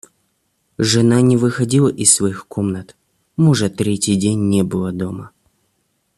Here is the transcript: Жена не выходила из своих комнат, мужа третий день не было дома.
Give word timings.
Жена 0.79 1.21
не 1.21 1.37
выходила 1.37 1.87
из 1.87 2.11
своих 2.15 2.47
комнат, 2.47 2.95
мужа 3.37 3.69
третий 3.69 4.15
день 4.15 4.49
не 4.49 4.63
было 4.63 4.91
дома. 4.91 5.29